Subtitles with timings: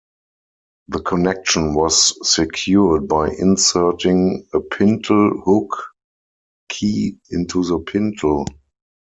[0.87, 5.77] The connection was secured by inserting a pintle hook
[6.71, 8.47] key into the pintle.